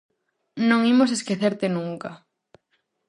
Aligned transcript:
Non 0.69 0.81
imos 0.93 1.11
esquecerte 1.17 1.67
nunca. 1.75 2.11